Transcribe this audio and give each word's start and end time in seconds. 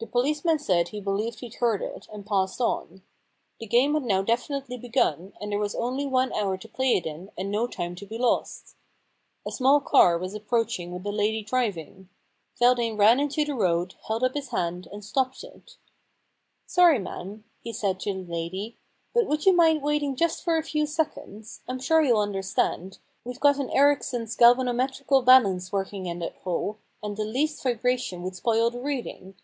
The 0.00 0.08
policeman 0.10 0.58
said 0.58 0.88
he 0.88 1.00
believed 1.00 1.38
he'd 1.38 1.54
heard 1.54 1.80
it, 1.80 2.08
and 2.12 2.26
passed 2.26 2.60
on. 2.60 3.04
The 3.60 3.66
game 3.66 3.94
had 3.94 4.02
now 4.02 4.22
definitely 4.22 4.76
begun, 4.76 5.34
and 5.40 5.52
there 5.52 5.58
was 5.60 5.76
only 5.76 6.04
one 6.04 6.32
hour 6.32 6.56
to 6.58 6.68
play 6.68 6.96
it 6.96 7.06
in 7.06 7.30
and 7.38 7.48
no 7.48 7.68
time 7.68 7.94
to 7.94 8.04
be 8.06 8.18
lost. 8.18 8.74
A 9.46 9.52
small 9.52 9.78
car 9.78 10.18
was 10.18 10.34
approaching 10.34 10.90
with 10.92 11.06
a 11.06 11.12
lady 11.12 11.44
driving. 11.44 12.08
Feldane 12.60 12.96
ran 12.98 13.20
into 13.20 13.44
the 13.44 13.54
road, 13.54 13.94
held 14.08 14.24
up 14.24 14.34
his 14.34 14.48
hand, 14.48 14.88
and 14.90 15.04
stopped 15.04 15.44
it. 15.44 15.76
* 16.22 16.58
Sorry, 16.66 16.98
madam,' 16.98 17.44
he 17.60 17.72
said 17.72 18.00
to 18.00 18.12
the 18.12 18.30
lady, 18.32 18.76
* 18.94 19.12
but 19.14 19.26
would 19.28 19.46
you 19.46 19.52
mind 19.52 19.80
waiting 19.80 20.16
just 20.16 20.42
for 20.42 20.56
a 20.56 20.64
few 20.64 20.86
seconds? 20.86 21.60
I'm 21.68 21.78
sure 21.78 22.02
you'll 22.02 22.18
understand. 22.18 22.98
We've 23.22 23.38
got 23.40 23.60
an 23.60 23.70
Erichsen's 23.70 24.34
galvanometrical 24.36 25.22
balance 25.24 25.70
working 25.70 26.06
in 26.06 26.18
that 26.18 26.34
hole, 26.38 26.78
and 27.00 27.16
the 27.16 27.24
least 27.24 27.62
vibration 27.62 28.24
would 28.24 28.34
spoil 28.34 28.70
the 28.70 28.80
reading. 28.82 29.30